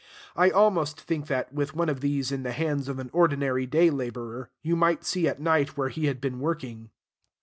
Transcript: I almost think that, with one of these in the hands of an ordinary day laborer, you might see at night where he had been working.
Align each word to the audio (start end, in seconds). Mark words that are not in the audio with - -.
I 0.35 0.49
almost 0.49 0.99
think 0.99 1.27
that, 1.27 1.53
with 1.53 1.75
one 1.75 1.87
of 1.87 1.99
these 2.01 2.31
in 2.31 2.41
the 2.41 2.53
hands 2.53 2.87
of 2.87 2.97
an 2.97 3.11
ordinary 3.13 3.67
day 3.67 3.91
laborer, 3.91 4.49
you 4.63 4.75
might 4.75 5.05
see 5.05 5.27
at 5.27 5.39
night 5.39 5.77
where 5.77 5.89
he 5.89 6.07
had 6.07 6.19
been 6.19 6.39
working. 6.39 6.89